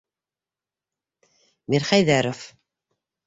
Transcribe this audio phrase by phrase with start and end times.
[1.73, 2.43] Мирхәйҙәров.